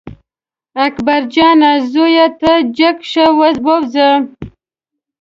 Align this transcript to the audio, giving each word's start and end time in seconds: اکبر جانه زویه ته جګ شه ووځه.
اکبر 0.85 1.21
جانه 1.33 1.71
زویه 1.91 2.27
ته 2.39 2.51
جګ 2.77 2.97
شه 3.11 3.25
ووځه. 3.37 4.09